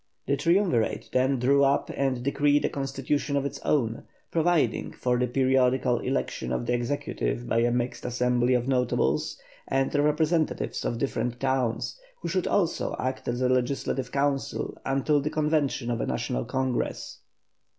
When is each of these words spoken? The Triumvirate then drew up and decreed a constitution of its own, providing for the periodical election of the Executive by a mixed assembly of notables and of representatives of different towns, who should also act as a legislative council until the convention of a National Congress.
The 0.25 0.35
Triumvirate 0.35 1.11
then 1.13 1.37
drew 1.37 1.63
up 1.63 1.91
and 1.95 2.23
decreed 2.23 2.65
a 2.65 2.69
constitution 2.69 3.37
of 3.37 3.45
its 3.45 3.59
own, 3.59 4.05
providing 4.31 4.93
for 4.93 5.19
the 5.19 5.27
periodical 5.27 5.99
election 5.99 6.51
of 6.51 6.65
the 6.65 6.73
Executive 6.73 7.47
by 7.47 7.59
a 7.59 7.69
mixed 7.71 8.03
assembly 8.03 8.55
of 8.55 8.67
notables 8.67 9.37
and 9.67 9.93
of 9.93 10.03
representatives 10.03 10.85
of 10.85 10.97
different 10.97 11.39
towns, 11.39 11.99
who 12.19 12.27
should 12.27 12.47
also 12.47 12.95
act 12.97 13.27
as 13.27 13.41
a 13.41 13.49
legislative 13.49 14.11
council 14.11 14.75
until 14.87 15.21
the 15.21 15.29
convention 15.29 15.91
of 15.91 16.01
a 16.01 16.07
National 16.07 16.45
Congress. 16.45 17.19